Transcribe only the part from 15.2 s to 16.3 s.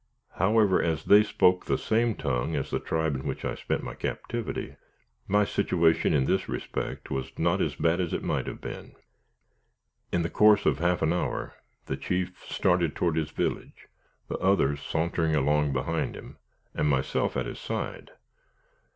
along behind